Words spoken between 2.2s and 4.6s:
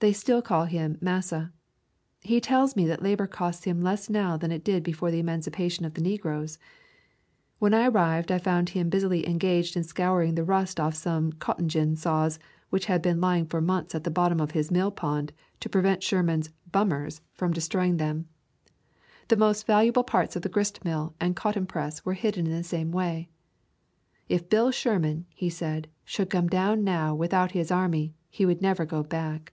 He tells me that labor costs him less now than